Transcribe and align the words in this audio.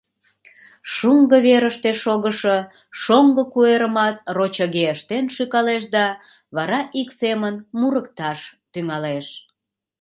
Шуҥго 0.93 1.37
верыште 1.45 1.89
шогышо 2.03 2.57
шоҥго 3.01 3.43
куэрымат 3.53 4.17
рочыге 4.35 4.83
ыштен 4.95 5.25
шӱкалеш 5.35 5.83
да 5.95 6.05
вара 6.55 6.79
ик 7.01 7.09
семын 7.19 7.55
мурыкташ 7.79 8.39
тӱҥалеш. 8.71 9.27